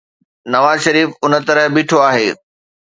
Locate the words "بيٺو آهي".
1.75-2.29